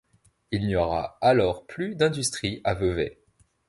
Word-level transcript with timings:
Il 0.49 0.65
n’y 0.65 0.75
aura 0.75 1.19
alors 1.21 1.67
plus 1.67 1.93
d’industries 1.93 2.59
à 2.63 2.73
Veuvey. 2.73 3.19